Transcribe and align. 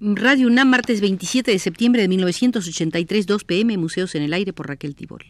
Radio 0.00 0.48
UNAM, 0.48 0.68
martes 0.68 1.00
27 1.00 1.52
de 1.52 1.58
septiembre 1.60 2.02
de 2.02 2.08
1983, 2.08 3.26
2 3.26 3.44
pm, 3.44 3.78
Museos 3.78 4.14
en 4.16 4.22
el 4.22 4.32
Aire 4.32 4.52
por 4.52 4.66
Raquel 4.66 4.96
Tibol. 4.96 5.24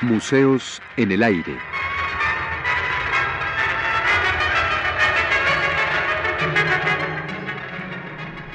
Museos 0.00 0.80
en 0.96 1.10
el 1.10 1.22
Aire. 1.24 1.56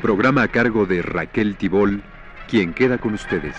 Programa 0.01 0.43
a 0.43 0.47
cargo 0.47 0.85
de 0.85 1.01
Raquel 1.01 1.57
Tibol, 1.57 2.01
quien 2.47 2.73
queda 2.73 2.97
con 2.97 3.13
ustedes. 3.13 3.55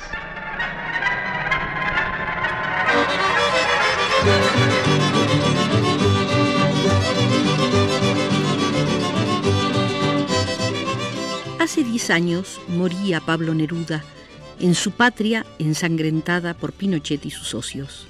Hace 11.61 11.85
diez 11.85 12.11
años 12.11 12.61
moría 12.69 13.21
Pablo 13.21 13.55
Neruda 13.55 14.03
en 14.59 14.75
su 14.75 14.93
patria 14.93 15.47
ensangrentada 15.59 16.55
por 16.55 16.73
Pinochet 16.73 17.25
y 17.27 17.31
sus 17.31 17.49
socios. 17.49 18.09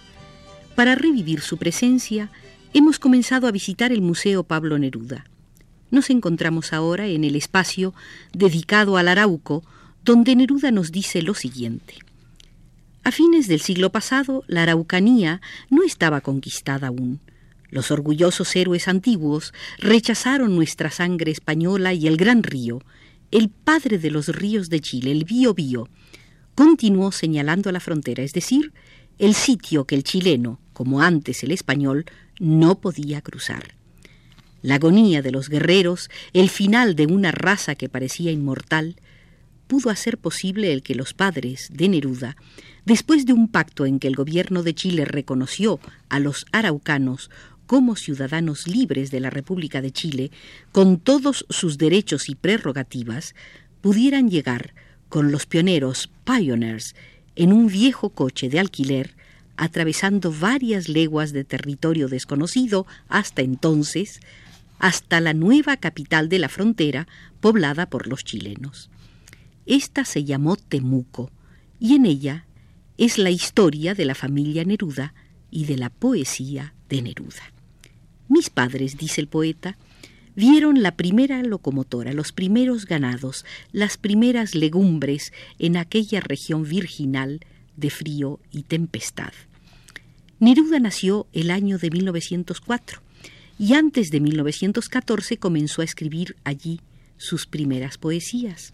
Para 0.74 0.94
revivir 0.94 1.40
su 1.40 1.58
presencia, 1.58 2.30
hemos 2.72 2.98
comenzado 2.98 3.46
a 3.48 3.50
visitar 3.50 3.92
el 3.92 4.00
Museo 4.00 4.44
Pablo 4.44 4.78
Neruda. 4.78 5.24
Nos 5.90 6.08
encontramos 6.10 6.72
ahora 6.72 7.06
en 7.06 7.24
el 7.24 7.34
espacio 7.34 7.94
dedicado 8.32 8.96
al 8.96 9.08
Arauco, 9.08 9.64
donde 10.08 10.34
Neruda 10.34 10.70
nos 10.70 10.90
dice 10.90 11.20
lo 11.20 11.34
siguiente. 11.34 11.96
A 13.04 13.12
fines 13.12 13.46
del 13.46 13.60
siglo 13.60 13.92
pasado, 13.92 14.42
la 14.46 14.62
Araucanía 14.62 15.42
no 15.68 15.82
estaba 15.82 16.22
conquistada 16.22 16.86
aún. 16.86 17.20
Los 17.68 17.90
orgullosos 17.90 18.56
héroes 18.56 18.88
antiguos 18.88 19.52
rechazaron 19.76 20.56
nuestra 20.56 20.90
sangre 20.90 21.30
española 21.30 21.92
y 21.92 22.06
el 22.06 22.16
gran 22.16 22.42
río, 22.42 22.80
el 23.32 23.50
padre 23.50 23.98
de 23.98 24.10
los 24.10 24.28
ríos 24.28 24.70
de 24.70 24.80
Chile, 24.80 25.12
el 25.12 25.24
Bío 25.24 25.52
Bío, 25.52 25.90
continuó 26.54 27.12
señalando 27.12 27.70
la 27.70 27.80
frontera, 27.80 28.22
es 28.22 28.32
decir, 28.32 28.72
el 29.18 29.34
sitio 29.34 29.84
que 29.84 29.94
el 29.94 30.04
chileno, 30.04 30.58
como 30.72 31.02
antes 31.02 31.42
el 31.42 31.50
español, 31.50 32.06
no 32.40 32.80
podía 32.80 33.20
cruzar. 33.20 33.74
La 34.62 34.76
agonía 34.76 35.20
de 35.20 35.32
los 35.32 35.50
guerreros, 35.50 36.08
el 36.32 36.48
final 36.48 36.96
de 36.96 37.04
una 37.04 37.30
raza 37.30 37.74
que 37.74 37.90
parecía 37.90 38.32
inmortal, 38.32 38.96
pudo 39.68 39.90
hacer 39.90 40.18
posible 40.18 40.72
el 40.72 40.82
que 40.82 40.96
los 40.96 41.14
padres 41.14 41.68
de 41.72 41.88
Neruda, 41.88 42.36
después 42.84 43.26
de 43.26 43.34
un 43.34 43.46
pacto 43.46 43.86
en 43.86 44.00
que 44.00 44.08
el 44.08 44.16
gobierno 44.16 44.64
de 44.64 44.74
Chile 44.74 45.04
reconoció 45.04 45.78
a 46.08 46.18
los 46.18 46.46
araucanos 46.50 47.30
como 47.68 47.94
ciudadanos 47.94 48.66
libres 48.66 49.10
de 49.10 49.20
la 49.20 49.28
República 49.28 49.82
de 49.82 49.92
Chile, 49.92 50.30
con 50.72 50.98
todos 50.98 51.44
sus 51.50 51.76
derechos 51.76 52.30
y 52.30 52.34
prerrogativas, 52.34 53.34
pudieran 53.82 54.30
llegar 54.30 54.72
con 55.10 55.30
los 55.30 55.44
pioneros 55.46 56.10
Pioneers 56.24 56.94
en 57.36 57.52
un 57.52 57.68
viejo 57.68 58.08
coche 58.08 58.48
de 58.48 58.58
alquiler, 58.58 59.14
atravesando 59.58 60.32
varias 60.32 60.88
leguas 60.88 61.32
de 61.32 61.44
territorio 61.44 62.08
desconocido 62.08 62.86
hasta 63.08 63.42
entonces, 63.42 64.20
hasta 64.78 65.20
la 65.20 65.34
nueva 65.34 65.76
capital 65.76 66.30
de 66.30 66.38
la 66.38 66.48
frontera 66.48 67.06
poblada 67.40 67.86
por 67.86 68.06
los 68.06 68.24
chilenos. 68.24 68.88
Esta 69.68 70.06
se 70.06 70.24
llamó 70.24 70.56
Temuco, 70.56 71.30
y 71.78 71.94
en 71.94 72.06
ella 72.06 72.46
es 72.96 73.18
la 73.18 73.28
historia 73.28 73.94
de 73.94 74.06
la 74.06 74.14
familia 74.14 74.64
Neruda 74.64 75.12
y 75.50 75.66
de 75.66 75.76
la 75.76 75.90
poesía 75.90 76.72
de 76.88 77.02
Neruda. 77.02 77.52
Mis 78.28 78.48
padres, 78.48 78.96
dice 78.96 79.20
el 79.20 79.28
poeta, 79.28 79.76
vieron 80.34 80.82
la 80.82 80.96
primera 80.96 81.42
locomotora, 81.42 82.14
los 82.14 82.32
primeros 82.32 82.86
ganados, 82.86 83.44
las 83.70 83.98
primeras 83.98 84.54
legumbres 84.54 85.34
en 85.58 85.76
aquella 85.76 86.20
región 86.20 86.62
virginal 86.62 87.40
de 87.76 87.90
frío 87.90 88.40
y 88.50 88.62
tempestad. 88.62 89.34
Neruda 90.40 90.80
nació 90.80 91.26
el 91.34 91.50
año 91.50 91.76
de 91.76 91.90
1904 91.90 93.02
y 93.58 93.74
antes 93.74 94.10
de 94.10 94.20
1914 94.20 95.36
comenzó 95.36 95.82
a 95.82 95.84
escribir 95.84 96.36
allí 96.44 96.80
sus 97.18 97.46
primeras 97.46 97.98
poesías. 97.98 98.72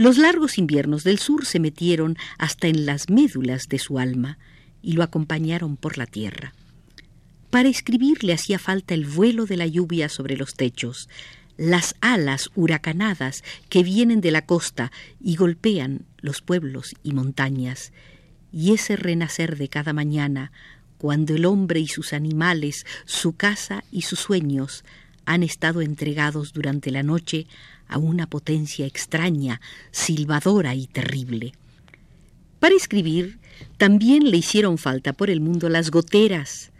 Los 0.00 0.16
largos 0.16 0.56
inviernos 0.56 1.04
del 1.04 1.18
sur 1.18 1.44
se 1.44 1.60
metieron 1.60 2.16
hasta 2.38 2.68
en 2.68 2.86
las 2.86 3.10
médulas 3.10 3.68
de 3.68 3.78
su 3.78 3.98
alma 3.98 4.38
y 4.80 4.94
lo 4.94 5.02
acompañaron 5.02 5.76
por 5.76 5.98
la 5.98 6.06
tierra. 6.06 6.54
Para 7.50 7.68
escribir 7.68 8.24
le 8.24 8.32
hacía 8.32 8.58
falta 8.58 8.94
el 8.94 9.04
vuelo 9.04 9.44
de 9.44 9.58
la 9.58 9.66
lluvia 9.66 10.08
sobre 10.08 10.38
los 10.38 10.54
techos, 10.54 11.10
las 11.58 11.96
alas 12.00 12.48
huracanadas 12.54 13.44
que 13.68 13.82
vienen 13.82 14.22
de 14.22 14.30
la 14.30 14.46
costa 14.46 14.90
y 15.22 15.36
golpean 15.36 16.06
los 16.22 16.40
pueblos 16.40 16.94
y 17.02 17.12
montañas, 17.12 17.92
y 18.50 18.72
ese 18.72 18.96
renacer 18.96 19.58
de 19.58 19.68
cada 19.68 19.92
mañana, 19.92 20.50
cuando 20.96 21.34
el 21.34 21.44
hombre 21.44 21.78
y 21.78 21.88
sus 21.88 22.14
animales, 22.14 22.86
su 23.04 23.36
casa 23.36 23.84
y 23.92 24.00
sus 24.00 24.20
sueños 24.20 24.82
han 25.26 25.42
estado 25.42 25.82
entregados 25.82 26.54
durante 26.54 26.90
la 26.90 27.02
noche 27.02 27.46
a 27.90 27.98
una 27.98 28.28
potencia 28.28 28.86
extraña, 28.86 29.60
silbadora 29.90 30.74
y 30.74 30.86
terrible. 30.86 31.52
Para 32.58 32.74
escribir 32.74 33.38
también 33.76 34.30
le 34.30 34.38
hicieron 34.38 34.78
falta 34.78 35.12
por 35.12 35.30
el 35.30 35.40
mundo 35.40 35.68
las 35.68 35.90
goteras, 35.90 36.70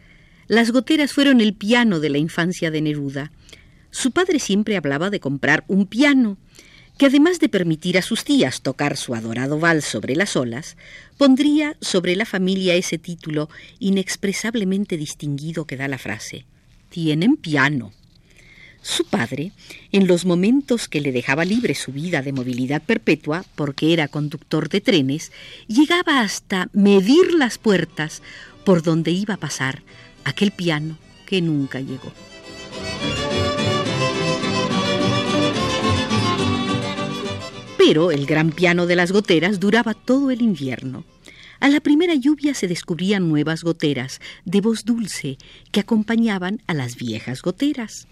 las 0.50 0.72
goteras 0.72 1.12
fueron 1.12 1.40
el 1.40 1.54
piano 1.54 2.00
de 2.00 2.10
la 2.10 2.18
infancia 2.18 2.72
de 2.72 2.80
Neruda. 2.80 3.30
Su 3.92 4.10
padre 4.10 4.40
siempre 4.40 4.76
hablaba 4.76 5.08
de 5.08 5.20
comprar 5.20 5.62
un 5.68 5.86
piano, 5.86 6.38
que 6.98 7.06
además 7.06 7.38
de 7.38 7.48
permitir 7.48 7.96
a 7.96 8.02
sus 8.02 8.24
tías 8.24 8.60
tocar 8.60 8.96
su 8.96 9.14
adorado 9.14 9.60
vals 9.60 9.84
sobre 9.84 10.16
las 10.16 10.34
olas, 10.34 10.76
pondría 11.16 11.76
sobre 11.80 12.16
la 12.16 12.24
familia 12.24 12.74
ese 12.74 12.98
título 12.98 13.48
inexpresablemente 13.78 14.96
distinguido 14.96 15.66
que 15.66 15.76
da 15.76 15.86
la 15.86 15.98
frase. 15.98 16.46
Tienen 16.88 17.36
piano. 17.36 17.92
Su 18.82 19.04
padre, 19.04 19.52
en 19.92 20.06
los 20.06 20.24
momentos 20.24 20.88
que 20.88 21.00
le 21.00 21.12
dejaba 21.12 21.44
libre 21.44 21.74
su 21.74 21.92
vida 21.92 22.22
de 22.22 22.32
movilidad 22.32 22.82
perpetua, 22.82 23.44
porque 23.54 23.92
era 23.92 24.08
conductor 24.08 24.70
de 24.70 24.80
trenes, 24.80 25.32
llegaba 25.66 26.20
hasta 26.20 26.70
medir 26.72 27.34
las 27.34 27.58
puertas 27.58 28.22
por 28.64 28.82
donde 28.82 29.10
iba 29.10 29.34
a 29.34 29.40
pasar 29.40 29.82
aquel 30.24 30.50
piano 30.50 30.96
que 31.26 31.42
nunca 31.42 31.80
llegó. 31.80 32.12
Pero 37.76 38.10
el 38.10 38.24
gran 38.24 38.50
piano 38.50 38.86
de 38.86 38.96
las 38.96 39.12
goteras 39.12 39.60
duraba 39.60 39.94
todo 39.94 40.30
el 40.30 40.42
invierno. 40.42 41.04
A 41.60 41.68
la 41.68 41.80
primera 41.80 42.14
lluvia 42.14 42.54
se 42.54 42.68
descubrían 42.68 43.28
nuevas 43.28 43.62
goteras 43.62 44.20
de 44.46 44.62
voz 44.62 44.84
dulce 44.86 45.36
que 45.70 45.80
acompañaban 45.80 46.62
a 46.66 46.72
las 46.72 46.96
viejas 46.96 47.42
goteras. 47.42 48.06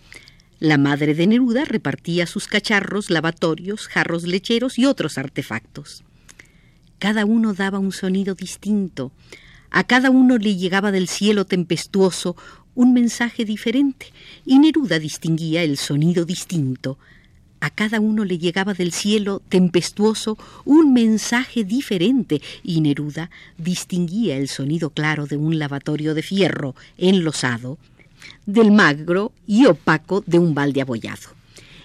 La 0.61 0.77
madre 0.77 1.15
de 1.15 1.27
Neruda 1.27 1.65
repartía 1.65 2.27
sus 2.27 2.49
cacharros, 2.49 3.11
lavatorios, 3.11 3.87
jarros 3.87 4.25
lecheros 4.25 4.79
y 4.79 4.87
otros 4.87 5.17
artefactos. 5.17 6.03
Cada 6.99 7.25
uno 7.25 7.55
daba 7.55 7.79
un 7.79 7.93
sonido 7.93 8.35
distinto, 8.35 9.13
a 9.71 9.85
cada 9.85 10.11
uno 10.11 10.39
le 10.39 10.57
llegaba 10.57 10.91
del 10.91 11.09
cielo 11.09 11.45
tempestuoso 11.45 12.37
un 12.75 12.93
mensaje 12.93 13.45
diferente, 13.45 14.07
y 14.47 14.59
Neruda 14.59 14.99
distinguía 14.99 15.63
el 15.63 15.77
sonido 15.77 16.25
distinto. 16.25 16.99
A 17.61 17.71
cada 17.71 18.01
uno 18.01 18.25
le 18.25 18.39
llegaba 18.39 18.73
del 18.73 18.93
cielo 18.93 19.43
tempestuoso 19.49 20.39
un 20.65 20.93
mensaje 20.93 21.65
diferente, 21.65 22.41
y 22.63 22.81
Neruda 22.81 23.31
distinguía 23.59 24.37
el 24.37 24.49
sonido 24.49 24.91
claro 24.91 25.27
de 25.27 25.37
un 25.37 25.59
lavatorio 25.59 26.15
de 26.15 26.23
fierro 26.23 26.75
enlosado, 26.97 27.79
del 28.49 28.73
magro 28.73 29.31
y 29.47 29.67
opaco 29.67 30.25
de 30.27 30.39
un 30.39 30.55
balde 30.55 30.81
abollado. 30.81 31.29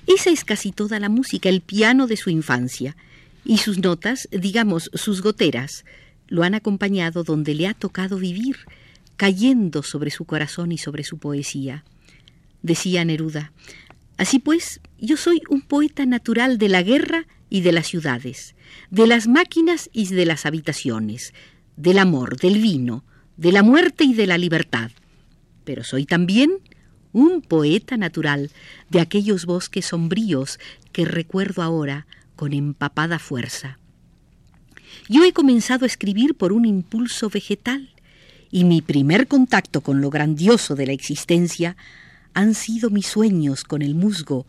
Esa 0.07 0.29
es 0.29 0.45
casi 0.45 0.71
toda 0.71 0.97
la 0.97 1.09
música, 1.09 1.49
el 1.49 1.59
piano 1.59 2.07
de 2.07 2.15
su 2.15 2.29
infancia, 2.29 2.95
y 3.43 3.57
sus 3.57 3.79
notas, 3.79 4.29
digamos 4.31 4.89
sus 4.93 5.21
goteras, 5.21 5.83
lo 6.29 6.43
han 6.43 6.55
acompañado 6.55 7.25
donde 7.25 7.53
le 7.53 7.67
ha 7.67 7.73
tocado 7.73 8.17
vivir, 8.17 8.59
cayendo 9.17 9.83
sobre 9.83 10.09
su 10.09 10.23
corazón 10.23 10.71
y 10.71 10.77
sobre 10.77 11.03
su 11.03 11.17
poesía. 11.17 11.83
Decía 12.61 13.03
Neruda, 13.03 13.51
Así 14.15 14.39
pues, 14.39 14.79
yo 14.99 15.17
soy 15.17 15.41
un 15.49 15.63
poeta 15.63 16.05
natural 16.05 16.57
de 16.57 16.69
la 16.69 16.81
guerra 16.81 17.25
y 17.49 17.59
de 17.59 17.73
las 17.73 17.87
ciudades, 17.87 18.55
de 18.89 19.05
las 19.05 19.27
máquinas 19.27 19.89
y 19.91 20.05
de 20.07 20.25
las 20.25 20.45
habitaciones, 20.45 21.33
del 21.75 21.97
amor, 21.99 22.37
del 22.37 22.61
vino, 22.61 23.03
de 23.35 23.51
la 23.51 23.63
muerte 23.63 24.05
y 24.05 24.13
de 24.13 24.27
la 24.27 24.37
libertad. 24.37 24.91
Pero 25.63 25.83
soy 25.83 26.05
también 26.05 26.59
un 27.13 27.41
poeta 27.41 27.95
natural 27.95 28.51
de 28.89 28.99
aquellos 28.99 29.45
bosques 29.45 29.85
sombríos 29.85 30.59
que 30.91 31.05
recuerdo 31.05 31.61
ahora 31.61 32.07
con 32.35 32.53
empapada 32.53 33.19
fuerza. 33.19 33.77
Yo 35.09 35.23
he 35.23 35.33
comenzado 35.33 35.85
a 35.85 35.87
escribir 35.87 36.35
por 36.35 36.53
un 36.53 36.65
impulso 36.65 37.29
vegetal 37.29 37.89
y 38.51 38.63
mi 38.63 38.81
primer 38.81 39.27
contacto 39.27 39.81
con 39.81 40.01
lo 40.01 40.09
grandioso 40.09 40.75
de 40.75 40.87
la 40.87 40.93
existencia 40.93 41.75
han 42.33 42.55
sido 42.55 42.89
mis 42.89 43.07
sueños 43.07 43.63
con 43.63 43.81
el 43.81 43.95
musgo, 43.95 44.45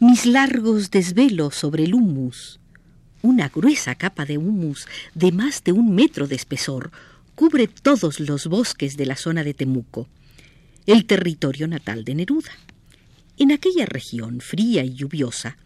mis 0.00 0.26
largos 0.26 0.90
desvelos 0.90 1.54
sobre 1.54 1.84
el 1.84 1.94
humus. 1.94 2.60
Una 3.22 3.48
gruesa 3.48 3.94
capa 3.94 4.24
de 4.24 4.38
humus 4.38 4.86
de 5.14 5.32
más 5.32 5.64
de 5.64 5.72
un 5.72 5.94
metro 5.94 6.26
de 6.26 6.36
espesor 6.36 6.90
cubre 7.34 7.68
todos 7.68 8.20
los 8.20 8.46
bosques 8.46 8.96
de 8.96 9.06
la 9.06 9.16
zona 9.16 9.44
de 9.44 9.52
Temuco, 9.52 10.08
el 10.86 11.04
territorio 11.04 11.66
natal 11.66 12.04
de 12.04 12.14
Neruda. 12.14 12.52
En 13.38 13.52
aquella 13.52 13.86
región 13.86 14.40
fría 14.40 14.84
y 14.84 14.94
lluviosa, 14.94 15.58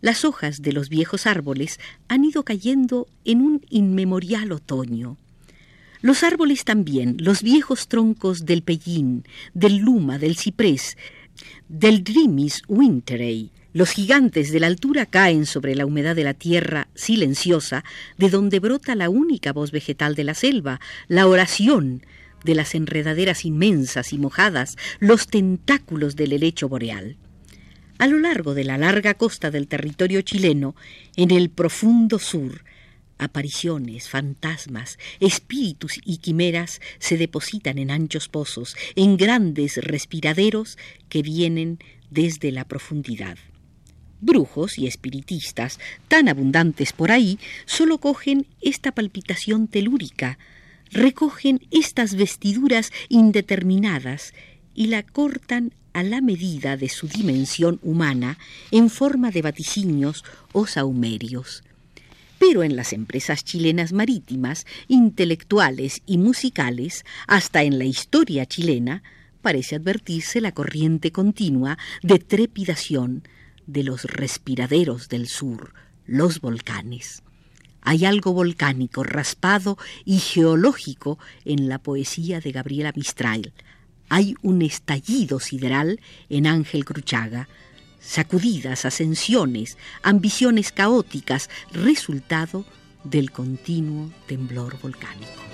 las 0.00 0.24
hojas 0.24 0.62
de 0.62 0.72
los 0.72 0.88
viejos 0.88 1.26
árboles 1.26 1.78
han 2.08 2.24
ido 2.24 2.42
cayendo 2.42 3.06
en 3.24 3.42
un 3.42 3.64
inmemorial 3.68 4.50
otoño. 4.50 5.18
Los 6.00 6.24
árboles 6.24 6.64
también, 6.64 7.16
los 7.20 7.42
viejos 7.42 7.86
troncos 7.86 8.44
del 8.44 8.62
pellín, 8.62 9.24
del 9.54 9.76
luma, 9.76 10.18
del 10.18 10.36
ciprés, 10.36 10.96
del 11.68 12.02
drimis 12.02 12.62
winterei, 12.66 13.52
los 13.74 13.90
gigantes 13.90 14.52
de 14.52 14.60
la 14.60 14.66
altura 14.66 15.06
caen 15.06 15.46
sobre 15.46 15.74
la 15.74 15.86
humedad 15.86 16.16
de 16.16 16.24
la 16.24 16.34
tierra 16.34 16.88
silenciosa, 16.94 17.84
de 18.18 18.28
donde 18.28 18.58
brota 18.58 18.94
la 18.94 19.08
única 19.08 19.52
voz 19.52 19.70
vegetal 19.70 20.14
de 20.14 20.24
la 20.24 20.34
selva, 20.34 20.80
la 21.08 21.26
oración 21.26 22.02
de 22.44 22.54
las 22.54 22.74
enredaderas 22.74 23.44
inmensas 23.44 24.12
y 24.12 24.18
mojadas, 24.18 24.76
los 25.00 25.26
tentáculos 25.26 26.16
del 26.16 26.32
helecho 26.32 26.68
boreal. 26.68 27.16
A 27.98 28.06
lo 28.06 28.18
largo 28.18 28.54
de 28.54 28.64
la 28.64 28.78
larga 28.78 29.14
costa 29.14 29.50
del 29.50 29.68
territorio 29.68 30.22
chileno, 30.22 30.74
en 31.16 31.30
el 31.30 31.50
profundo 31.50 32.18
sur, 32.18 32.62
Apariciones, 33.22 34.08
fantasmas, 34.08 34.98
espíritus 35.20 36.00
y 36.04 36.16
quimeras 36.16 36.80
se 36.98 37.16
depositan 37.16 37.78
en 37.78 37.92
anchos 37.92 38.28
pozos, 38.28 38.74
en 38.96 39.16
grandes 39.16 39.76
respiraderos 39.76 40.76
que 41.08 41.22
vienen 41.22 41.78
desde 42.10 42.50
la 42.50 42.64
profundidad. 42.64 43.38
Brujos 44.20 44.76
y 44.76 44.88
espiritistas, 44.88 45.78
tan 46.08 46.28
abundantes 46.28 46.92
por 46.92 47.12
ahí, 47.12 47.38
solo 47.64 47.98
cogen 47.98 48.48
esta 48.60 48.90
palpitación 48.90 49.68
telúrica, 49.68 50.36
recogen 50.92 51.60
estas 51.70 52.14
vestiduras 52.14 52.92
indeterminadas 53.08 54.34
y 54.74 54.86
la 54.86 55.02
cortan 55.02 55.72
a 55.92 56.02
la 56.02 56.20
medida 56.20 56.76
de 56.76 56.88
su 56.88 57.08
dimensión 57.08 57.80
humana 57.82 58.38
en 58.70 58.88
forma 58.88 59.30
de 59.30 59.42
vaticinios 59.42 60.24
o 60.52 60.66
saumerios 60.66 61.62
pero 62.42 62.64
en 62.64 62.74
las 62.74 62.92
empresas 62.92 63.44
chilenas 63.44 63.92
marítimas, 63.92 64.66
intelectuales 64.88 66.02
y 66.06 66.18
musicales, 66.18 67.04
hasta 67.28 67.62
en 67.62 67.78
la 67.78 67.84
historia 67.84 68.46
chilena, 68.46 69.04
parece 69.42 69.76
advertirse 69.76 70.40
la 70.40 70.50
corriente 70.50 71.12
continua 71.12 71.78
de 72.02 72.18
trepidación 72.18 73.22
de 73.68 73.84
los 73.84 74.06
respiraderos 74.06 75.08
del 75.08 75.28
sur, 75.28 75.72
los 76.04 76.40
volcanes. 76.40 77.22
Hay 77.82 78.04
algo 78.04 78.32
volcánico, 78.32 79.02
raspado 79.02 79.76
y 80.04 80.18
geológico 80.18 81.18
en 81.44 81.68
la 81.68 81.78
poesía 81.78 82.40
de 82.40 82.52
Gabriela 82.52 82.92
Mistral. 82.94 83.52
Hay 84.08 84.34
un 84.42 84.62
estallido 84.62 85.40
sideral 85.40 86.00
en 86.28 86.46
Ángel 86.46 86.84
Cruchaga, 86.84 87.48
sacudidas, 88.00 88.84
ascensiones, 88.84 89.78
ambiciones 90.02 90.72
caóticas, 90.72 91.50
resultado 91.72 92.64
del 93.04 93.30
continuo 93.30 94.10
temblor 94.26 94.78
volcánico. 94.80 95.51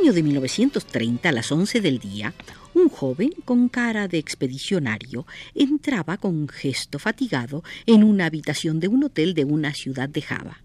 Año 0.00 0.12
de 0.14 0.22
1930, 0.22 1.28
a 1.28 1.32
las 1.32 1.52
11 1.52 1.82
del 1.82 1.98
día, 1.98 2.32
un 2.72 2.88
joven 2.88 3.32
con 3.44 3.68
cara 3.68 4.08
de 4.08 4.16
expedicionario 4.16 5.26
entraba 5.54 6.16
con 6.16 6.48
gesto 6.48 6.98
fatigado 6.98 7.62
en 7.84 8.02
una 8.02 8.24
habitación 8.24 8.80
de 8.80 8.88
un 8.88 9.04
hotel 9.04 9.34
de 9.34 9.44
una 9.44 9.74
ciudad 9.74 10.08
de 10.08 10.22
Java. 10.22 10.62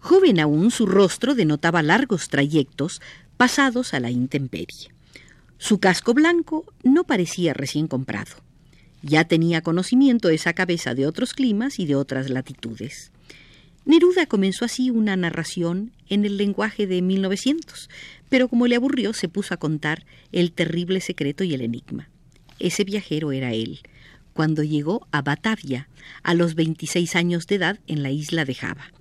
Joven 0.00 0.40
aún, 0.40 0.70
su 0.70 0.84
rostro 0.84 1.34
denotaba 1.34 1.82
largos 1.82 2.28
trayectos 2.28 3.00
pasados 3.38 3.94
a 3.94 4.00
la 4.00 4.10
intemperie. 4.10 4.90
Su 5.56 5.78
casco 5.78 6.12
blanco 6.12 6.66
no 6.82 7.04
parecía 7.04 7.54
recién 7.54 7.88
comprado. 7.88 8.36
Ya 9.00 9.24
tenía 9.24 9.62
conocimiento 9.62 10.28
esa 10.28 10.52
cabeza 10.52 10.94
de 10.94 11.06
otros 11.06 11.32
climas 11.32 11.78
y 11.78 11.86
de 11.86 11.94
otras 11.94 12.28
latitudes. 12.28 13.10
Neruda 13.84 14.26
comenzó 14.26 14.64
así 14.64 14.90
una 14.90 15.16
narración 15.16 15.92
en 16.08 16.24
el 16.24 16.36
lenguaje 16.36 16.86
de 16.86 17.02
1900, 17.02 17.88
pero 18.28 18.48
como 18.48 18.66
le 18.66 18.76
aburrió 18.76 19.12
se 19.12 19.28
puso 19.28 19.54
a 19.54 19.56
contar 19.56 20.04
el 20.32 20.52
terrible 20.52 21.00
secreto 21.00 21.44
y 21.44 21.54
el 21.54 21.62
enigma. 21.62 22.08
Ese 22.58 22.84
viajero 22.84 23.32
era 23.32 23.52
él, 23.52 23.80
cuando 24.32 24.62
llegó 24.62 25.06
a 25.12 25.22
Batavia, 25.22 25.88
a 26.22 26.34
los 26.34 26.54
26 26.54 27.16
años 27.16 27.46
de 27.46 27.56
edad 27.56 27.78
en 27.86 28.02
la 28.02 28.10
isla 28.10 28.44
de 28.44 28.54
Java. 28.54 28.92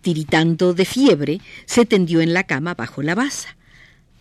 Tiritando 0.00 0.74
de 0.74 0.84
fiebre, 0.84 1.40
se 1.66 1.86
tendió 1.86 2.20
en 2.20 2.32
la 2.32 2.44
cama 2.44 2.74
bajo 2.74 3.02
la 3.02 3.14
basa 3.14 3.58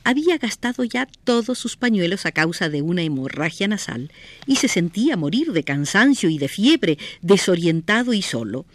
había 0.08 0.38
gastado 0.38 0.86
ya 0.86 1.06
todos 1.26 1.60
sus 1.60 1.76
pañuelos 1.76 2.26
a 2.26 2.32
causa 2.32 2.70
de 2.70 2.82
una 2.82 3.02
hemorragia 3.02 3.68
nasal 3.68 4.10
y 4.46 4.56
se 4.56 4.70
sentía 4.70 5.18
morir 5.18 5.52
de 5.52 5.66
cansancio 5.66 6.30
y 6.30 6.38
de 6.38 6.48
fiebre, 6.48 6.98
desorientado 7.22 8.14
y 8.14 8.22
solo. 8.22 8.66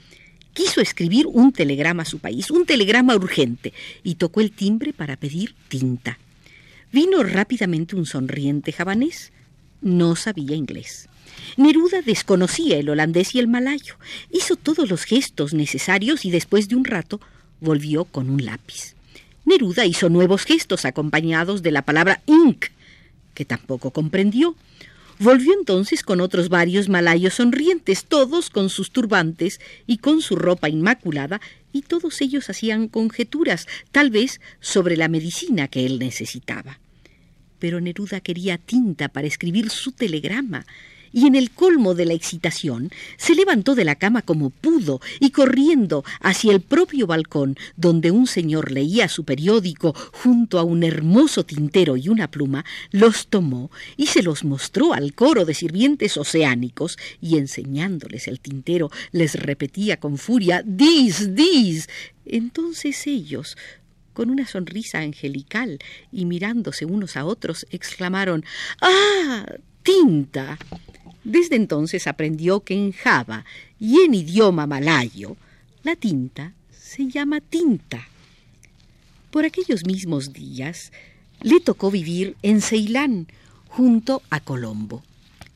Quiso 0.55 0.81
escribir 0.81 1.27
un 1.27 1.53
telegrama 1.53 2.03
a 2.03 2.07
su 2.07 2.19
país, 2.19 2.51
un 2.51 2.67
telegrama 2.67 3.15
urgente, 3.15 3.73
y 4.03 4.17
tocó 4.17 4.41
el 4.41 4.53
timbre 4.53 4.93
para 4.93 5.17
pedir 5.17 5.55
tinta. 5.69 6.19
Vino 6.93 7.23
rápidamente 7.23 7.97
un 7.97 8.05
sonriente 8.05 8.73
javanés. 8.73 9.33
No 9.81 10.15
sabía 10.15 10.55
inglés. 10.55 11.09
Neruda 11.57 12.03
desconocía 12.03 12.79
el 12.79 12.91
holandés 12.91 13.35
y 13.35 13.39
el 13.39 13.49
malayo. 13.49 13.97
Hizo 14.31 14.57
todos 14.57 14.91
los 14.91 15.05
gestos 15.05 15.55
necesarios 15.55 16.25
y 16.25 16.31
después 16.31 16.69
de 16.69 16.77
un 16.77 16.85
rato 16.85 17.21
volvió 17.61 18.05
con 18.05 18.29
un 18.29 18.45
lápiz. 18.45 18.95
Neruda 19.45 19.87
hizo 19.87 20.09
nuevos 20.09 20.45
gestos 20.45 20.85
acompañados 20.85 21.63
de 21.63 21.73
la 21.73 21.83
palabra 21.83 22.23
ink, 22.27 22.67
que 23.35 23.45
tampoco 23.45 23.91
comprendió. 23.91 24.55
Volvió 25.19 25.53
entonces 25.53 26.03
con 26.03 26.21
otros 26.21 26.49
varios 26.49 26.89
malayos 26.89 27.35
sonrientes, 27.35 28.05
todos 28.05 28.51
con 28.51 28.71
sus 28.71 28.91
turbantes 28.91 29.61
y 29.87 29.99
con 29.99 30.21
su 30.21 30.37
ropa 30.37 30.69
inmaculada, 30.69 31.41
y 31.73 31.83
todos 31.83 32.21
ellos 32.21 32.51
hacían 32.51 32.89
conjeturas, 32.89 33.67
tal 33.93 34.11
vez 34.11 34.41
sobre 34.61 34.97
la 34.97 35.09
medicina 35.09 35.69
que 35.69 35.87
él 35.87 35.99
necesitaba. 35.99 36.81
Pero 37.59 37.81
Neruda 37.81 38.21
quería 38.21 38.59
tinta 38.59 39.09
para 39.09 39.27
escribir 39.27 39.71
su 39.71 39.93
telegrama, 39.93 40.67
y 41.13 41.27
en 41.27 41.35
el 41.35 41.51
colmo 41.51 41.95
de 41.95 42.07
la 42.07 42.15
excitación 42.15 42.91
se 43.17 43.35
levantó 43.35 43.75
de 43.75 43.85
la 43.85 43.97
cama 43.97 44.23
como 44.23 44.51
pudo 44.51 45.01
y 45.21 45.31
corriendo 45.31 46.05
hacia 46.21 46.53
el 46.53 46.61
propio 46.61 47.07
balcón 47.07 47.57
donde 47.77 48.11
un 48.11 48.27
señor 48.27 48.73
leía 48.73 49.09
su 49.09 49.25
periódico 49.25 49.95
junto 50.13 50.59
a 50.59 50.63
un 50.63 50.83
hermoso 50.83 51.45
tintero 51.45 51.97
y 51.97 52.09
una 52.09 52.31
pluma, 52.31 52.65
los 52.91 53.29
tomó 53.29 53.71
y 53.97 54.07
se 54.07 54.23
los 54.23 54.45
mostró 54.45 54.95
al 54.95 55.15
coro 55.15 55.45
de 55.45 55.55
sirvientes 55.55 56.17
oceánicos 56.17 56.99
y 57.21 57.39
enseñándoles 57.39 58.29
el 58.29 58.41
tintero 58.41 58.91
les 59.13 59.35
repetía 59.35 59.99
con 59.99 60.19
furia 60.19 60.63
Dis, 60.65 61.35
dis. 61.35 61.89
Entonces 62.25 63.07
ellos, 63.07 63.57
con 64.13 64.31
una 64.31 64.47
sonrisa 64.47 64.99
angelical 65.01 65.79
y 66.11 66.25
mirándose 66.25 66.85
unos 66.85 67.17
a 67.17 67.25
otros, 67.25 67.67
exclamaron 67.71 68.45
¡Ah! 68.81 69.47
tinta. 69.83 70.59
Desde 71.25 71.57
entonces 71.57 72.07
aprendió 72.07 72.61
que 72.61 72.75
en 72.75 72.93
Java 72.93 73.45
y 73.79 74.01
en 74.01 74.15
idioma 74.15 74.67
malayo 74.67 75.37
la 75.83 75.97
tinta 75.97 76.53
se 76.71 77.09
llama 77.09 77.41
tinta. 77.41 78.09
Por 79.31 79.45
aquellos 79.45 79.87
mismos 79.87 80.33
días 80.33 80.93
le 81.41 81.61
tocó 81.61 81.91
vivir 81.91 82.37
en 82.43 82.61
Ceilán 82.61 83.29
junto 83.69 84.23
a 84.31 84.41
Colombo. 84.41 85.03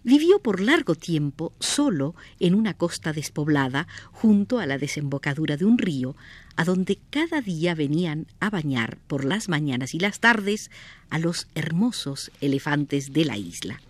Vivió 0.02 0.38
por 0.38 0.60
largo 0.60 0.94
tiempo 0.94 1.52
solo 1.58 2.14
en 2.38 2.54
una 2.54 2.74
costa 2.74 3.12
despoblada 3.12 3.88
junto 4.12 4.60
a 4.60 4.66
la 4.66 4.78
desembocadura 4.78 5.56
de 5.56 5.64
un 5.64 5.78
río, 5.78 6.14
a 6.54 6.64
donde 6.64 6.98
cada 7.10 7.40
día 7.40 7.74
venían 7.74 8.26
a 8.38 8.48
bañar 8.50 8.98
por 9.08 9.24
las 9.24 9.48
mañanas 9.48 9.94
y 9.94 9.98
las 9.98 10.20
tardes 10.20 10.70
a 11.10 11.18
los 11.18 11.48
hermosos 11.56 12.30
elefantes 12.40 13.12
de 13.12 13.24
la 13.24 13.36
isla. 13.36 13.80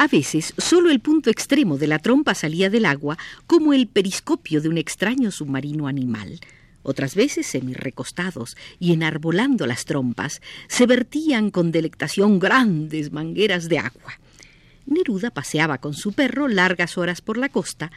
A 0.00 0.06
veces 0.06 0.54
solo 0.58 0.90
el 0.90 1.00
punto 1.00 1.28
extremo 1.28 1.76
de 1.76 1.88
la 1.88 1.98
trompa 1.98 2.36
salía 2.36 2.70
del 2.70 2.84
agua 2.84 3.18
como 3.48 3.72
el 3.72 3.88
periscopio 3.88 4.60
de 4.60 4.68
un 4.68 4.78
extraño 4.78 5.32
submarino 5.32 5.88
animal. 5.88 6.38
Otras 6.84 7.16
veces, 7.16 7.48
semi-recostados 7.48 8.56
y 8.78 8.92
enarbolando 8.92 9.66
las 9.66 9.86
trompas, 9.86 10.40
se 10.68 10.86
vertían 10.86 11.50
con 11.50 11.72
delectación 11.72 12.38
grandes 12.38 13.10
mangueras 13.10 13.68
de 13.68 13.80
agua. 13.80 14.20
Neruda 14.86 15.32
paseaba 15.32 15.78
con 15.78 15.94
su 15.94 16.12
perro 16.12 16.46
largas 16.46 16.96
horas 16.96 17.20
por 17.20 17.36
la 17.36 17.48
costa, 17.48 17.90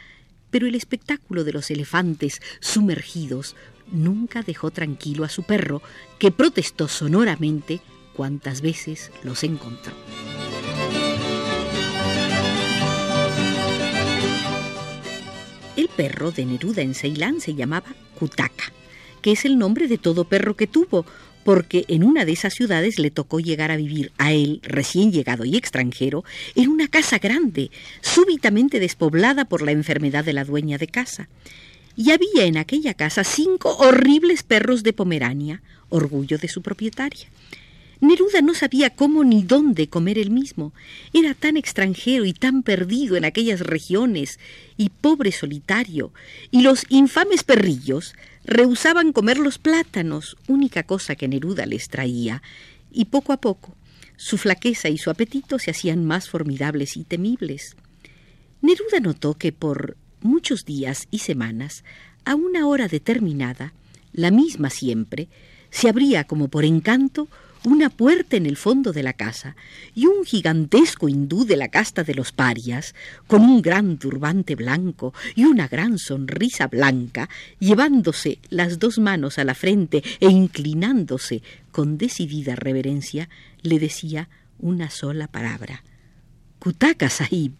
pero 0.50 0.66
el 0.66 0.74
espectáculo 0.74 1.44
de 1.44 1.52
los 1.52 1.70
elefantes 1.70 2.42
sumergidos 2.58 3.54
nunca 3.92 4.42
dejó 4.42 4.72
tranquilo 4.72 5.22
a 5.22 5.28
su 5.28 5.44
perro, 5.44 5.82
que 6.18 6.32
protestó 6.32 6.88
sonoramente 6.88 7.80
cuantas 8.14 8.60
veces 8.60 9.12
los 9.22 9.44
encontró. 9.44 9.92
Perro 15.96 16.32
de 16.32 16.44
Neruda 16.44 16.82
en 16.82 16.94
Ceilán 16.94 17.40
se 17.40 17.54
llamaba 17.54 17.94
Kutaka, 18.18 18.72
que 19.20 19.32
es 19.32 19.44
el 19.44 19.58
nombre 19.58 19.88
de 19.88 19.98
todo 19.98 20.24
perro 20.24 20.56
que 20.56 20.66
tuvo, 20.66 21.06
porque 21.44 21.84
en 21.88 22.04
una 22.04 22.24
de 22.24 22.32
esas 22.32 22.54
ciudades 22.54 22.98
le 22.98 23.10
tocó 23.10 23.40
llegar 23.40 23.70
a 23.70 23.76
vivir 23.76 24.12
a 24.18 24.32
él, 24.32 24.60
recién 24.62 25.12
llegado 25.12 25.44
y 25.44 25.56
extranjero, 25.56 26.24
en 26.54 26.68
una 26.68 26.88
casa 26.88 27.18
grande, 27.18 27.70
súbitamente 28.00 28.80
despoblada 28.80 29.44
por 29.44 29.62
la 29.62 29.72
enfermedad 29.72 30.24
de 30.24 30.32
la 30.32 30.44
dueña 30.44 30.78
de 30.78 30.86
casa. 30.86 31.28
Y 31.96 32.10
había 32.10 32.44
en 32.44 32.56
aquella 32.56 32.94
casa 32.94 33.24
cinco 33.24 33.76
horribles 33.76 34.42
perros 34.42 34.82
de 34.82 34.92
Pomerania, 34.92 35.62
orgullo 35.88 36.38
de 36.38 36.48
su 36.48 36.62
propietaria. 36.62 37.28
Neruda 38.02 38.42
no 38.42 38.52
sabía 38.52 38.90
cómo 38.90 39.22
ni 39.22 39.44
dónde 39.44 39.88
comer 39.88 40.18
él 40.18 40.32
mismo. 40.32 40.74
Era 41.12 41.34
tan 41.34 41.56
extranjero 41.56 42.24
y 42.24 42.32
tan 42.32 42.64
perdido 42.64 43.16
en 43.16 43.24
aquellas 43.24 43.60
regiones, 43.60 44.40
y 44.76 44.88
pobre 44.88 45.30
solitario, 45.30 46.12
y 46.50 46.62
los 46.62 46.84
infames 46.88 47.44
perrillos 47.44 48.16
rehusaban 48.44 49.12
comer 49.12 49.38
los 49.38 49.58
plátanos, 49.58 50.36
única 50.48 50.82
cosa 50.82 51.14
que 51.14 51.28
Neruda 51.28 51.64
les 51.64 51.88
traía, 51.88 52.42
y 52.90 53.04
poco 53.04 53.32
a 53.32 53.40
poco 53.40 53.76
su 54.16 54.36
flaqueza 54.36 54.88
y 54.88 54.98
su 54.98 55.08
apetito 55.08 55.60
se 55.60 55.70
hacían 55.70 56.04
más 56.04 56.28
formidables 56.28 56.96
y 56.96 57.04
temibles. 57.04 57.76
Neruda 58.62 58.98
notó 59.00 59.34
que 59.34 59.52
por 59.52 59.96
muchos 60.20 60.64
días 60.64 61.06
y 61.12 61.20
semanas, 61.20 61.84
a 62.24 62.34
una 62.34 62.66
hora 62.66 62.88
determinada, 62.88 63.72
la 64.12 64.32
misma 64.32 64.70
siempre, 64.70 65.28
se 65.70 65.88
abría 65.88 66.24
como 66.24 66.48
por 66.48 66.64
encanto 66.64 67.28
una 67.64 67.90
puerta 67.90 68.36
en 68.36 68.46
el 68.46 68.56
fondo 68.56 68.92
de 68.92 69.02
la 69.02 69.12
casa 69.12 69.56
y 69.94 70.06
un 70.06 70.24
gigantesco 70.24 71.08
hindú 71.08 71.44
de 71.44 71.56
la 71.56 71.68
casta 71.68 72.04
de 72.04 72.14
los 72.14 72.32
parias, 72.32 72.94
con 73.26 73.42
un 73.42 73.62
gran 73.62 73.98
turbante 73.98 74.54
blanco 74.54 75.14
y 75.34 75.44
una 75.44 75.68
gran 75.68 75.98
sonrisa 75.98 76.66
blanca, 76.66 77.28
llevándose 77.58 78.38
las 78.48 78.78
dos 78.78 78.98
manos 78.98 79.38
a 79.38 79.44
la 79.44 79.54
frente 79.54 80.02
e 80.20 80.28
inclinándose 80.28 81.42
con 81.70 81.98
decidida 81.98 82.56
reverencia, 82.56 83.28
le 83.62 83.78
decía 83.78 84.28
una 84.58 84.90
sola 84.90 85.28
palabra. 85.28 85.82
Kutaka 86.58 87.08
Sahib. 87.08 87.54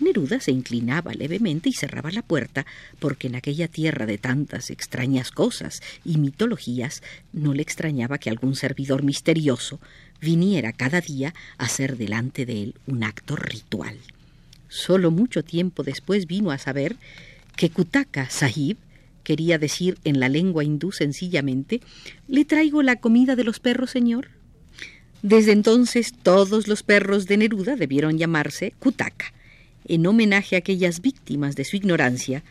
Neruda 0.00 0.40
se 0.40 0.50
inclinaba 0.50 1.14
levemente 1.14 1.68
y 1.68 1.72
cerraba 1.72 2.10
la 2.10 2.22
puerta, 2.22 2.66
porque 2.98 3.28
en 3.28 3.36
aquella 3.36 3.68
tierra 3.68 4.06
de 4.06 4.18
tantas 4.18 4.70
extrañas 4.70 5.30
cosas 5.30 5.82
y 6.04 6.18
mitologías 6.18 7.02
no 7.32 7.54
le 7.54 7.62
extrañaba 7.62 8.18
que 8.18 8.30
algún 8.30 8.56
servidor 8.56 9.02
misterioso 9.02 9.80
viniera 10.20 10.72
cada 10.72 11.00
día 11.00 11.34
a 11.58 11.64
hacer 11.64 11.96
delante 11.96 12.46
de 12.46 12.62
él 12.62 12.74
un 12.86 13.04
acto 13.04 13.36
ritual. 13.36 13.98
Solo 14.68 15.10
mucho 15.10 15.42
tiempo 15.42 15.82
después 15.82 16.26
vino 16.26 16.50
a 16.50 16.58
saber 16.58 16.96
que 17.56 17.70
Kutaka 17.70 18.30
Sahib 18.30 18.78
quería 19.22 19.58
decir 19.58 19.98
en 20.04 20.18
la 20.18 20.28
lengua 20.28 20.64
hindú 20.64 20.90
sencillamente 20.90 21.80
¿Le 22.26 22.44
traigo 22.44 22.82
la 22.82 22.96
comida 22.96 23.36
de 23.36 23.44
los 23.44 23.60
perros, 23.60 23.90
señor? 23.90 24.30
Desde 25.22 25.52
entonces 25.52 26.12
todos 26.22 26.66
los 26.66 26.82
perros 26.82 27.26
de 27.26 27.36
Neruda 27.36 27.76
debieron 27.76 28.18
llamarse 28.18 28.72
Kutaka 28.80 29.32
en 29.86 30.06
homenaje 30.06 30.56
a 30.56 30.60
aquellas 30.60 31.00
víctimas 31.00 31.56
de 31.56 31.64
su 31.64 31.76
ignorancia, 31.76 32.42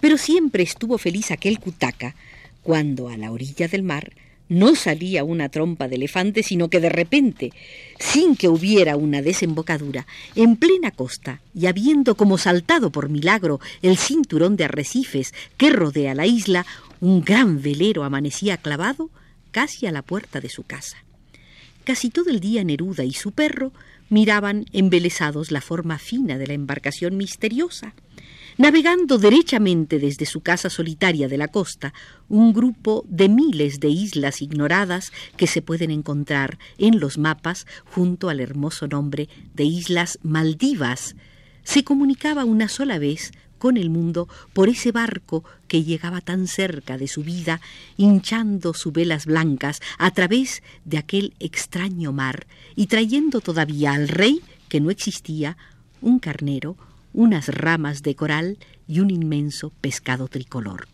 pero 0.00 0.16
siempre 0.16 0.62
estuvo 0.62 0.98
feliz 0.98 1.30
aquel 1.30 1.58
Cutaca 1.58 2.14
cuando 2.62 3.08
a 3.08 3.16
la 3.16 3.30
orilla 3.30 3.68
del 3.68 3.82
mar 3.82 4.12
no 4.50 4.74
salía 4.74 5.22
una 5.22 5.48
trompa 5.48 5.86
de 5.86 5.94
elefante, 5.94 6.42
sino 6.42 6.68
que 6.68 6.80
de 6.80 6.88
repente, 6.88 7.52
sin 8.00 8.34
que 8.34 8.48
hubiera 8.48 8.96
una 8.96 9.22
desembocadura, 9.22 10.06
en 10.34 10.56
plena 10.56 10.90
costa, 10.90 11.40
y 11.54 11.66
habiendo 11.66 12.16
como 12.16 12.36
saltado 12.36 12.90
por 12.90 13.08
milagro 13.08 13.60
el 13.80 13.96
cinturón 13.96 14.56
de 14.56 14.64
arrecifes 14.64 15.32
que 15.56 15.70
rodea 15.70 16.16
la 16.16 16.26
isla, 16.26 16.66
un 17.00 17.22
gran 17.22 17.62
velero 17.62 18.02
amanecía 18.02 18.56
clavado 18.56 19.08
casi 19.52 19.86
a 19.86 19.92
la 19.92 20.02
puerta 20.02 20.40
de 20.40 20.48
su 20.48 20.64
casa. 20.64 20.96
Casi 21.84 22.10
todo 22.10 22.30
el 22.30 22.40
día 22.40 22.64
Neruda 22.64 23.04
y 23.04 23.12
su 23.12 23.30
perro 23.30 23.72
miraban 24.10 24.66
embelesados 24.72 25.50
la 25.50 25.62
forma 25.62 25.98
fina 25.98 26.36
de 26.36 26.46
la 26.46 26.52
embarcación 26.52 27.16
misteriosa. 27.16 27.94
Navegando 28.58 29.16
derechamente 29.16 29.98
desde 29.98 30.26
su 30.26 30.42
casa 30.42 30.68
solitaria 30.68 31.28
de 31.28 31.38
la 31.38 31.48
costa, 31.48 31.94
un 32.28 32.52
grupo 32.52 33.06
de 33.08 33.30
miles 33.30 33.80
de 33.80 33.88
islas 33.88 34.42
ignoradas 34.42 35.12
que 35.38 35.46
se 35.46 35.62
pueden 35.62 35.90
encontrar 35.90 36.58
en 36.76 37.00
los 37.00 37.16
mapas 37.16 37.66
junto 37.86 38.28
al 38.28 38.40
hermoso 38.40 38.86
nombre 38.86 39.30
de 39.54 39.64
Islas 39.64 40.18
Maldivas, 40.22 41.16
se 41.62 41.84
comunicaba 41.84 42.44
una 42.44 42.68
sola 42.68 42.98
vez 42.98 43.32
con 43.60 43.76
el 43.76 43.90
mundo 43.90 44.26
por 44.52 44.68
ese 44.68 44.90
barco 44.90 45.44
que 45.68 45.84
llegaba 45.84 46.20
tan 46.20 46.48
cerca 46.48 46.98
de 46.98 47.06
su 47.06 47.22
vida, 47.22 47.60
hinchando 47.96 48.74
sus 48.74 48.92
velas 48.92 49.26
blancas 49.26 49.80
a 49.98 50.10
través 50.10 50.64
de 50.84 50.98
aquel 50.98 51.34
extraño 51.38 52.10
mar 52.10 52.48
y 52.74 52.88
trayendo 52.88 53.40
todavía 53.40 53.92
al 53.92 54.08
rey, 54.08 54.40
que 54.68 54.80
no 54.80 54.90
existía, 54.90 55.56
un 56.00 56.18
carnero, 56.18 56.76
unas 57.12 57.48
ramas 57.48 58.02
de 58.02 58.16
coral 58.16 58.58
y 58.88 59.00
un 59.00 59.10
inmenso 59.10 59.70
pescado 59.80 60.26
tricolor. 60.26 60.88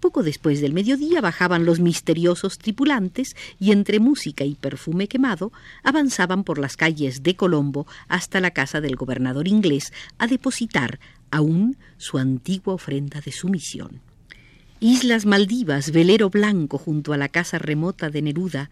Poco 0.00 0.22
después 0.22 0.62
del 0.62 0.72
mediodía 0.72 1.20
bajaban 1.20 1.66
los 1.66 1.78
misteriosos 1.78 2.56
tripulantes 2.56 3.36
y 3.58 3.72
entre 3.72 4.00
música 4.00 4.44
y 4.44 4.54
perfume 4.54 5.08
quemado 5.08 5.52
avanzaban 5.82 6.42
por 6.42 6.58
las 6.58 6.78
calles 6.78 7.22
de 7.22 7.36
Colombo 7.36 7.86
hasta 8.08 8.40
la 8.40 8.50
casa 8.50 8.80
del 8.80 8.96
gobernador 8.96 9.46
inglés 9.46 9.92
a 10.18 10.26
depositar 10.26 11.00
aún 11.30 11.76
su 11.96 12.18
antigua 12.18 12.74
ofrenda 12.74 13.20
de 13.20 13.32
sumisión. 13.32 14.00
Islas 14.80 15.26
Maldivas, 15.26 15.90
velero 15.90 16.30
blanco 16.30 16.78
junto 16.78 17.12
a 17.12 17.18
la 17.18 17.28
casa 17.28 17.58
remota 17.58 18.08
de 18.08 18.22
Neruda, 18.22 18.70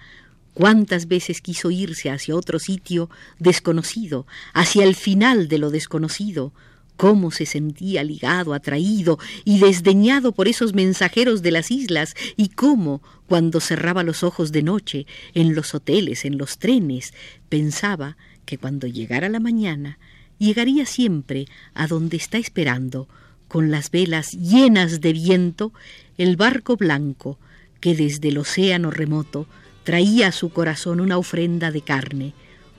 cuántas 0.54 1.06
veces 1.06 1.40
quiso 1.40 1.70
irse 1.70 2.10
hacia 2.10 2.34
otro 2.34 2.58
sitio 2.58 3.10
desconocido, 3.38 4.26
hacia 4.54 4.84
el 4.84 4.94
final 4.94 5.48
de 5.48 5.58
lo 5.58 5.70
desconocido, 5.70 6.52
cómo 6.96 7.30
se 7.30 7.46
sentía 7.46 8.02
ligado, 8.02 8.54
atraído 8.54 9.18
y 9.44 9.60
desdeñado 9.60 10.32
por 10.32 10.48
esos 10.48 10.74
mensajeros 10.74 11.42
de 11.42 11.52
las 11.52 11.70
islas, 11.70 12.14
y 12.36 12.48
cómo, 12.48 13.02
cuando 13.26 13.60
cerraba 13.60 14.02
los 14.02 14.24
ojos 14.24 14.50
de 14.50 14.62
noche, 14.62 15.06
en 15.34 15.54
los 15.54 15.74
hoteles, 15.74 16.24
en 16.24 16.38
los 16.38 16.58
trenes, 16.58 17.14
pensaba 17.48 18.16
que 18.46 18.58
cuando 18.58 18.86
llegara 18.86 19.28
la 19.28 19.40
mañana 19.40 19.98
llegaría 20.38 20.86
siempre 20.86 21.46
a 21.74 21.86
donde 21.86 22.16
está 22.16 22.38
esperando, 22.38 23.08
con 23.48 23.70
las 23.70 23.90
velas 23.90 24.32
llenas 24.32 25.00
de 25.00 25.12
viento, 25.12 25.72
el 26.18 26.36
barco 26.36 26.76
blanco 26.76 27.38
que 27.80 27.94
desde 27.94 28.28
el 28.28 28.38
océano 28.38 28.90
remoto 28.90 29.46
traía 29.84 30.28
a 30.28 30.32
su 30.32 30.50
corazón 30.50 31.00
una 31.00 31.16
ofrenda 31.16 31.70
de 31.70 31.80
carne, 31.80 32.34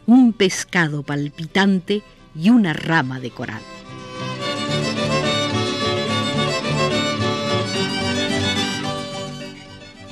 un 0.05 0.33
pescado 0.33 1.03
palpitante 1.03 2.03
y 2.35 2.49
una 2.49 2.73
rama 2.73 3.19
de 3.19 3.31
coral. 3.31 3.61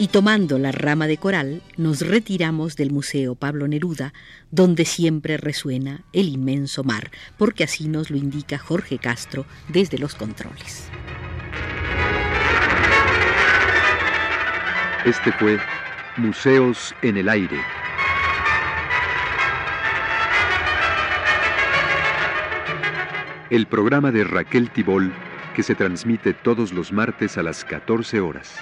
Y 0.08 0.10
tomando 0.10 0.58
la 0.58 0.72
rama 0.72 1.06
de 1.06 1.18
coral 1.18 1.62
nos 1.76 2.00
retiramos 2.00 2.78
del 2.78 2.92
Museo 2.92 3.36
Pablo 3.36 3.68
Neruda, 3.68 4.14
donde 4.52 4.86
siempre 4.86 5.36
resuena 5.36 6.06
el 6.14 6.30
inmenso 6.30 6.86
mar, 6.86 7.12
porque 7.38 7.66
así 7.66 7.90
nos 7.90 8.10
lo 8.10 8.16
indica 8.16 8.58
Jorge 8.58 9.00
Castro 9.00 9.46
desde 9.68 9.98
los 9.98 10.16
controles. 10.16 10.88
Este 15.04 15.34
fue 15.34 15.60
Museos 16.16 16.96
en 17.02 17.18
el 17.18 17.28
Aire. 17.28 17.60
El 23.50 23.68
programa 23.68 24.14
de 24.14 24.24
Raquel 24.24 24.70
Tibol 24.70 25.12
que 25.54 25.64
se 25.64 25.76
transmite 25.76 26.34
todos 26.34 26.72
los 26.72 26.94
martes 26.94 27.38
a 27.38 27.44
las 27.44 27.66
14 27.66 28.22
horas. 28.22 28.58